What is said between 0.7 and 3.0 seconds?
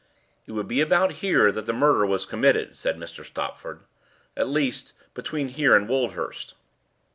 about here that the murder was committed," said